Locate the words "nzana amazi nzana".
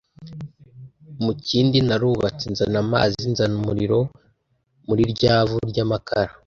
2.53-3.53